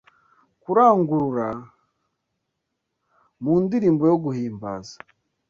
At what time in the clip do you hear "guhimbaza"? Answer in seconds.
4.23-4.95